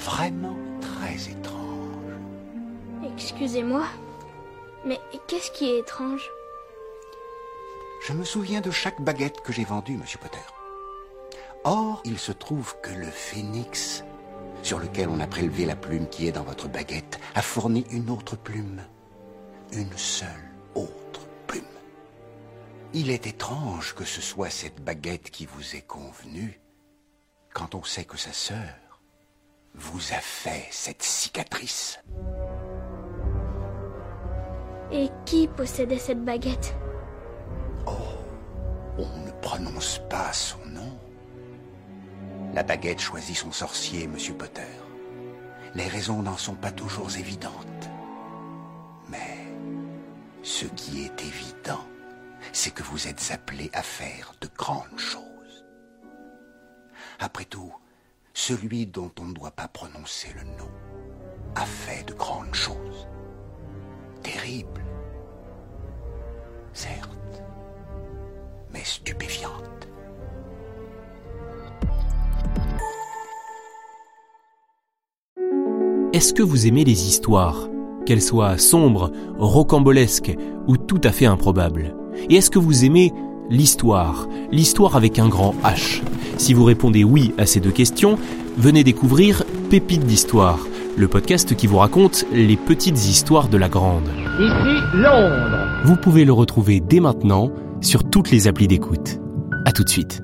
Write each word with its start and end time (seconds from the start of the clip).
vraiment 0.00 0.56
très 0.80 1.30
étrange. 1.30 1.60
Excusez-moi, 3.14 3.84
mais 4.86 4.98
qu'est-ce 5.26 5.50
qui 5.50 5.68
est 5.70 5.78
étrange? 5.78 6.28
Je 8.06 8.14
me 8.14 8.24
souviens 8.24 8.62
de 8.62 8.70
chaque 8.70 9.00
baguette 9.02 9.42
que 9.42 9.52
j'ai 9.52 9.64
vendue, 9.64 9.98
monsieur 9.98 10.18
Potter. 10.18 10.38
Or, 11.64 12.00
il 12.04 12.18
se 12.18 12.32
trouve 12.32 12.74
que 12.82 12.90
le 12.90 13.06
phénix, 13.06 14.02
sur 14.62 14.78
lequel 14.78 15.10
on 15.10 15.20
a 15.20 15.26
prélevé 15.26 15.66
la 15.66 15.76
plume 15.76 16.08
qui 16.08 16.26
est 16.26 16.32
dans 16.32 16.44
votre 16.44 16.68
baguette, 16.68 17.20
a 17.34 17.42
fourni 17.42 17.84
une 17.90 18.08
autre 18.08 18.36
plume. 18.36 18.82
Une 19.72 19.96
seule 19.96 20.50
autre 20.74 21.20
plume. 21.46 21.62
Il 22.94 23.10
est 23.10 23.26
étrange 23.26 23.94
que 23.94 24.06
ce 24.06 24.22
soit 24.22 24.50
cette 24.50 24.82
baguette 24.82 25.30
qui 25.30 25.44
vous 25.44 25.76
est 25.76 25.86
convenue, 25.86 26.58
quand 27.52 27.74
on 27.74 27.84
sait 27.84 28.04
que 28.04 28.16
sa 28.16 28.32
sœur 28.32 28.89
vous 29.74 30.12
a 30.12 30.20
fait 30.20 30.66
cette 30.70 31.02
cicatrice. 31.02 32.00
Et 34.92 35.08
qui 35.24 35.46
possédait 35.48 35.98
cette 35.98 36.24
baguette? 36.24 36.74
Oh, 37.86 37.92
on 38.98 39.26
ne 39.26 39.30
prononce 39.40 40.00
pas 40.10 40.32
son 40.32 40.64
nom. 40.66 40.98
La 42.52 42.62
baguette 42.64 43.00
choisit 43.00 43.36
son 43.36 43.52
sorcier, 43.52 44.08
Monsieur 44.08 44.34
Potter. 44.34 44.62
Les 45.74 45.86
raisons 45.86 46.22
n'en 46.22 46.36
sont 46.36 46.56
pas 46.56 46.72
toujours 46.72 47.16
évidentes. 47.16 47.88
Mais 49.08 49.46
ce 50.42 50.64
qui 50.64 51.04
est 51.04 51.22
évident, 51.22 51.84
c'est 52.52 52.72
que 52.72 52.82
vous 52.82 53.06
êtes 53.06 53.30
appelé 53.32 53.70
à 53.72 53.82
faire 53.82 54.34
de 54.40 54.48
grandes 54.56 54.98
choses. 54.98 55.64
Après 57.20 57.44
tout, 57.44 57.72
celui 58.40 58.86
dont 58.86 59.10
on 59.20 59.26
ne 59.26 59.34
doit 59.34 59.50
pas 59.50 59.68
prononcer 59.68 60.28
le 60.34 60.44
nom 60.44 60.70
a 61.56 61.66
fait 61.66 62.08
de 62.08 62.14
grandes 62.14 62.54
choses. 62.54 63.06
Terribles, 64.22 64.82
certes, 66.72 67.42
mais 68.72 68.82
stupéfiantes. 68.82 69.88
Est-ce 76.14 76.32
que 76.32 76.42
vous 76.42 76.66
aimez 76.66 76.84
les 76.84 77.08
histoires, 77.08 77.68
qu'elles 78.06 78.22
soient 78.22 78.56
sombres, 78.56 79.12
rocambolesques 79.38 80.34
ou 80.66 80.78
tout 80.78 81.00
à 81.04 81.12
fait 81.12 81.26
improbables? 81.26 81.94
Et 82.30 82.36
est-ce 82.36 82.50
que 82.50 82.58
vous 82.58 82.86
aimez 82.86 83.12
l'histoire, 83.50 84.26
l'histoire 84.50 84.96
avec 84.96 85.18
un 85.18 85.28
grand 85.28 85.52
H? 85.62 86.02
Si 86.40 86.54
vous 86.54 86.64
répondez 86.64 87.04
oui 87.04 87.34
à 87.36 87.44
ces 87.44 87.60
deux 87.60 87.70
questions, 87.70 88.18
venez 88.56 88.82
découvrir 88.82 89.44
Pépites 89.68 90.06
d'histoire, 90.06 90.58
le 90.96 91.06
podcast 91.06 91.54
qui 91.54 91.66
vous 91.66 91.76
raconte 91.76 92.24
les 92.32 92.56
petites 92.56 92.96
histoires 92.96 93.50
de 93.50 93.58
la 93.58 93.68
grande. 93.68 94.08
Ici 94.40 94.80
Londres. 94.94 95.68
Vous 95.84 95.96
pouvez 95.96 96.24
le 96.24 96.32
retrouver 96.32 96.80
dès 96.80 96.98
maintenant 96.98 97.52
sur 97.82 98.08
toutes 98.08 98.30
les 98.30 98.48
applis 98.48 98.68
d'écoute. 98.68 99.20
À 99.66 99.72
tout 99.72 99.84
de 99.84 99.90
suite. 99.90 100.22